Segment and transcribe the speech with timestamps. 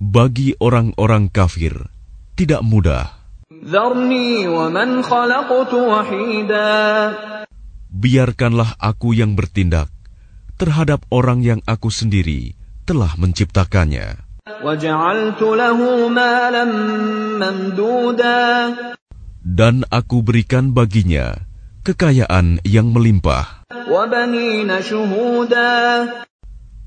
[0.00, 1.76] bagi orang-orang kafir
[2.32, 3.20] tidak mudah.
[7.92, 9.92] Biarkanlah aku yang bertindak
[10.56, 12.56] terhadap orang yang aku sendiri
[12.88, 14.24] telah menciptakannya.
[19.40, 21.26] Dan aku berikan baginya
[21.84, 23.68] kekayaan yang melimpah.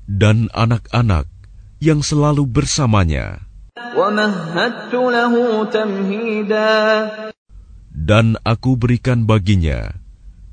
[0.04, 1.33] Dan anak-anak
[1.82, 3.42] yang selalu bersamanya.
[7.94, 9.94] Dan aku berikan baginya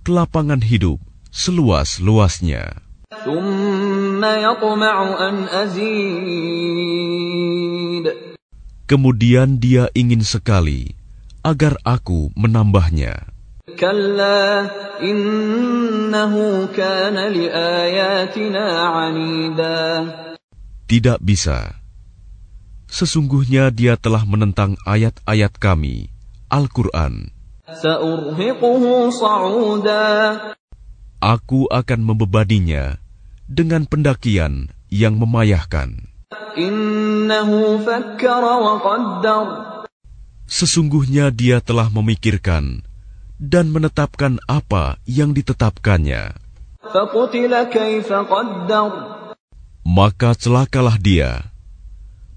[0.01, 0.97] kelapangan hidup
[1.29, 2.81] seluas-luasnya.
[8.89, 10.93] Kemudian dia ingin sekali
[11.41, 13.29] agar aku menambahnya.
[13.77, 14.69] Kalla.
[20.91, 21.79] Tidak bisa.
[22.91, 26.11] Sesungguhnya dia telah menentang ayat-ayat kami,
[26.51, 27.31] Al-Quran.
[31.23, 32.99] Aku akan membebadinya
[33.47, 36.11] dengan pendakian yang memayahkan.
[40.51, 42.83] Sesungguhnya dia telah memikirkan
[43.39, 46.35] dan menetapkan apa yang ditetapkannya
[49.81, 51.51] maka celakalah dia.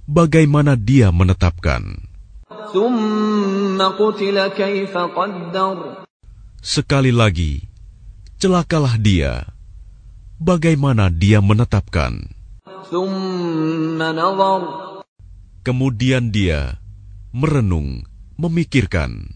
[0.04, 1.96] Bagaimana dia menetapkan?
[6.60, 7.64] Sekali lagi,
[8.36, 9.48] celakalah dia.
[10.36, 12.28] Bagaimana dia menetapkan?
[15.64, 16.76] Kemudian dia
[17.32, 18.04] merenung,
[18.36, 19.32] memikirkan.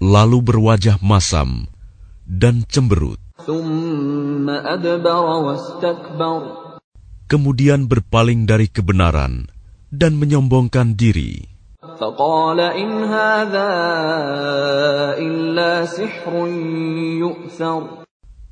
[0.00, 1.68] Lalu berwajah masam
[2.24, 3.25] dan cemberut.
[7.26, 9.46] Kemudian berpaling dari kebenaran
[9.86, 11.46] dan menyombongkan diri.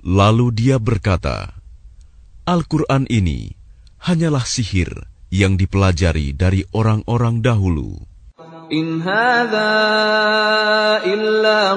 [0.04, 1.36] Lalu dia berkata,
[2.46, 3.50] Al-Quran ini
[3.98, 4.94] hanyalah sihir
[5.34, 7.98] yang dipelajari dari orang-orang dahulu.
[8.70, 9.02] In
[11.02, 11.74] illa.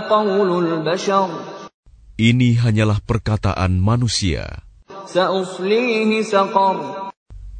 [2.17, 4.65] Ini hanyalah perkataan manusia.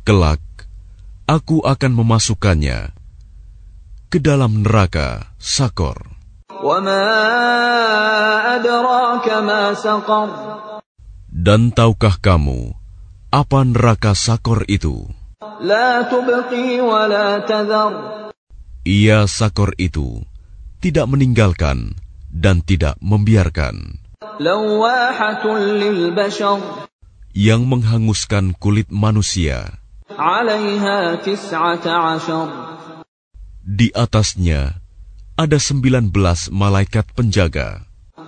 [0.01, 0.44] Kelak,
[1.29, 2.90] aku akan memasukkannya
[4.09, 6.18] ke dalam neraka Sakor.
[11.29, 12.74] Dan tahukah kamu
[13.29, 15.06] apa neraka Sakor itu?
[18.89, 20.25] Ia Sakor itu
[20.81, 21.94] tidak meninggalkan
[22.33, 24.06] dan tidak membiarkan
[27.34, 29.81] yang menghanguskan kulit manusia.
[33.68, 34.62] Di atasnya
[35.38, 37.87] ada sembilan belas malaikat penjaga.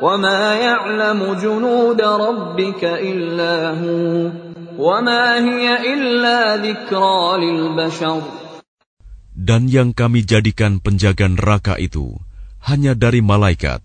[0.00, 4.30] وما يعلم جنود ربك إلا هو
[4.76, 8.20] وما هي إلا ذكرى للبشر
[9.36, 12.16] Dan yang kami jadikan penjaga neraka itu
[12.64, 13.84] hanya dari malaikat.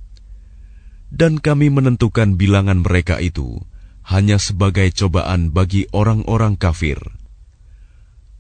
[1.11, 3.59] Dan kami menentukan bilangan mereka itu
[4.07, 6.97] hanya sebagai cobaan bagi orang-orang kafir.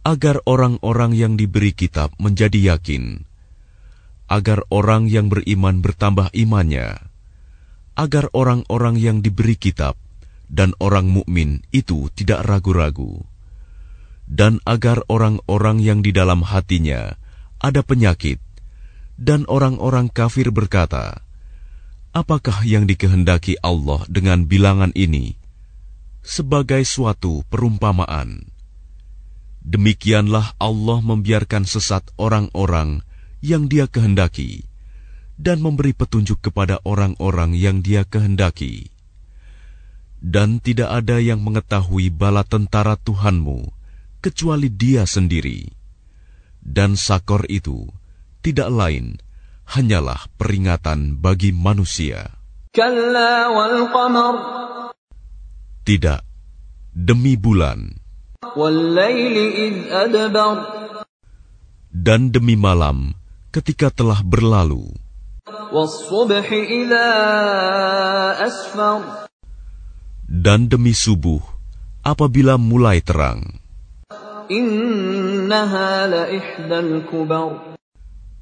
[0.07, 3.27] Agar orang-orang yang diberi kitab menjadi yakin.
[4.31, 7.11] Agar orang yang beriman bertambah imannya.
[7.96, 9.96] Agar orang-orang yang diberi kitab
[10.52, 13.24] dan orang mukmin itu tidak ragu-ragu
[14.26, 17.14] dan agar orang-orang yang di dalam hatinya
[17.62, 18.42] ada penyakit,
[19.16, 21.24] dan orang-orang kafir berkata,
[22.12, 25.38] "Apakah yang dikehendaki Allah dengan bilangan ini?"
[26.26, 28.50] Sebagai suatu perumpamaan,
[29.62, 33.06] demikianlah Allah membiarkan sesat orang-orang
[33.40, 34.66] yang Dia kehendaki
[35.36, 38.88] dan memberi petunjuk kepada orang-orang yang Dia kehendaki.
[40.16, 43.68] Dan tidak ada yang mengetahui bala tentara Tuhanmu
[44.24, 45.70] kecuali dia sendiri.
[46.58, 47.86] Dan sakor itu
[48.42, 49.22] tidak lain
[49.70, 52.26] hanyalah peringatan bagi manusia.
[55.86, 56.20] Tidak,
[56.90, 57.78] demi bulan.
[61.94, 63.14] Dan demi malam
[63.54, 65.05] ketika telah berlalu.
[70.26, 71.42] Dan demi subuh
[72.06, 73.42] apabila mulai terang.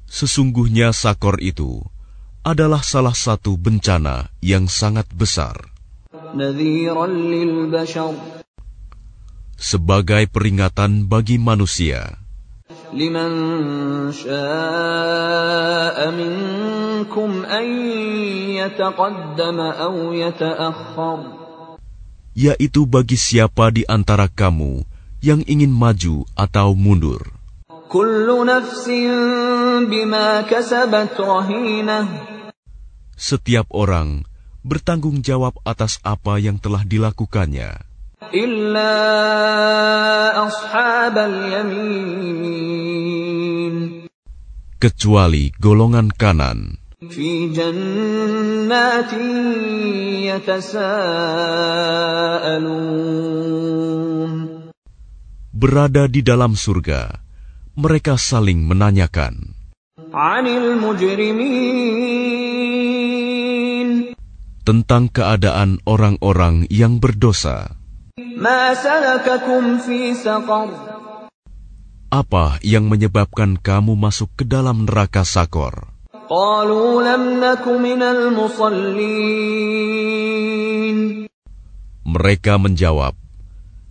[0.05, 1.81] Sesungguhnya sakor itu
[2.45, 5.57] adalah salah satu bencana yang sangat besar.
[9.57, 12.24] Sebagai peringatan bagi manusia.
[22.35, 24.87] Yaitu bagi siapa di antara kamu
[25.19, 27.35] yang ingin maju atau mundur.
[33.15, 34.09] Setiap orang
[34.63, 37.94] bertanggung jawab atas apa yang telah dilakukannya.
[44.79, 46.77] Kecuali golongan kanan.
[55.55, 57.23] berada di dalam surga,
[57.79, 59.55] mereka saling menanyakan
[64.65, 67.84] tentang keadaan orang-orang yang berdosa.
[72.07, 75.91] Apa yang menyebabkan kamu masuk ke dalam neraka Sakor?
[82.07, 83.19] Mereka menjawab,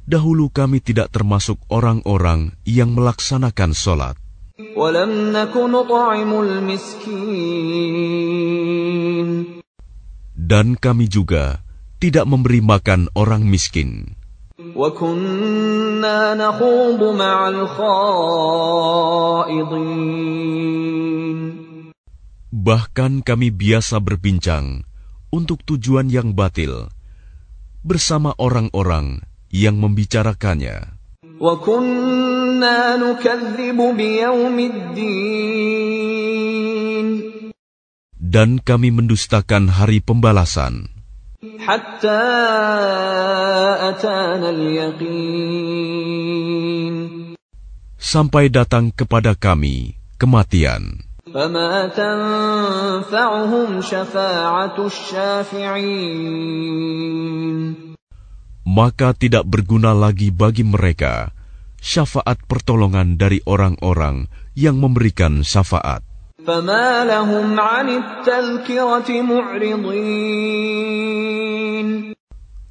[0.09, 4.17] Dahulu kami tidak termasuk orang-orang yang melaksanakan sholat.
[10.33, 11.64] Dan kami juga
[11.99, 14.15] tidak memberi makan orang miskin.
[22.55, 24.87] Bahkan kami biasa berbincang
[25.35, 26.87] untuk tujuan yang batil
[27.83, 30.97] bersama orang-orang yang membicarakannya.
[38.15, 40.94] Dan kami mendustakan hari pembalasan.
[48.01, 51.03] Sampai datang kepada kami kematian.
[58.65, 61.31] maka tidak berguna lagi bagi mereka
[61.85, 66.14] syafaat pertolongan dari orang-orang yang memberikan syafaat.
[66.48, 70.70] فما لهم عن التذكرة معرضين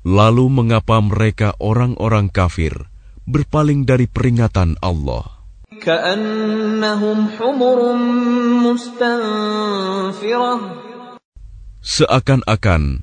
[0.09, 2.73] Lalu mengapa mereka orang-orang kafir
[3.29, 5.39] berpaling dari peringatan Allah?
[5.79, 7.79] كأنهم حمر
[8.67, 10.55] مستنفرة
[11.79, 13.01] Seakan-akan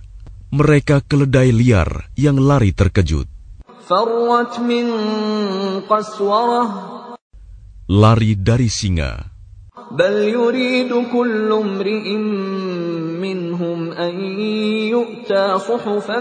[0.52, 3.26] mereka keledai liar yang lari terkejut,
[3.86, 4.86] فرت من
[5.86, 6.64] قسورة
[7.86, 9.29] lari dari singa.
[9.92, 12.08] بل يريد كل امرئ
[13.22, 14.16] منهم أن
[14.92, 16.20] يؤتى صحفا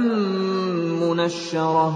[1.03, 1.87] منشرة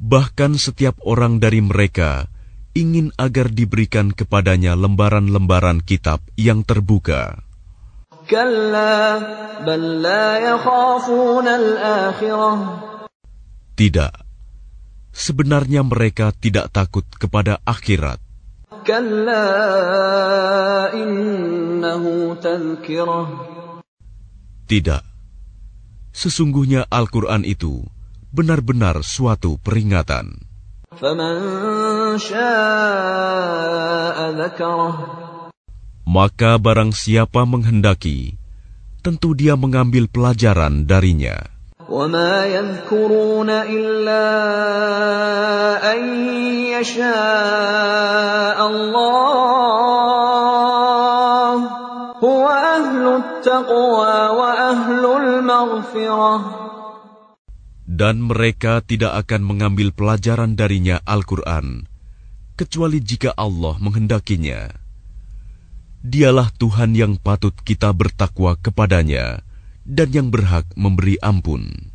[0.00, 2.24] Bahkan setiap orang dari mereka
[2.72, 7.44] ingin agar diberikan kepadanya lembaran-lembaran kitab yang terbuka.
[8.30, 9.18] كلا
[9.66, 12.50] بل لا يخافون الآخرة
[13.76, 14.12] Tidak,
[15.12, 18.23] sebenarnya mereka tidak takut kepada akhirat.
[24.65, 25.03] Tidak.
[26.13, 27.81] Sesungguhnya Al-Quran itu
[28.29, 30.37] benar-benar suatu peringatan.
[36.05, 38.37] Maka barang siapa menghendaki,
[39.01, 41.54] tentu dia mengambil pelajaran darinya.
[41.90, 44.26] وما يذكرون إلا
[45.92, 46.00] أن
[46.78, 49.90] يشاء الله
[52.22, 56.32] هو أهل التقوى وأهل المغفرة
[57.90, 61.84] Dan mereka tidak akan mengambil pelajaran darinya Al-Quran,
[62.56, 64.72] kecuali jika Allah menghendakinya.
[66.00, 69.43] Dialah Tuhan yang patut kita bertakwa kepadanya
[69.85, 71.94] dan yang berhak memberi ampun.